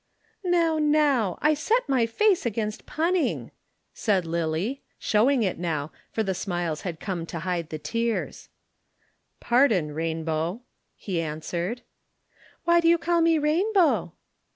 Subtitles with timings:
[0.43, 1.37] "Now, now!
[1.43, 3.51] I set my face against punning!"
[3.93, 8.49] said Lillie, showing it now, for the smiles had come to hide the tears.
[9.39, 10.61] "Pardon, Rainbow,"
[10.95, 11.83] he answered.
[12.65, 14.13] "Why do you call me Rainbow?"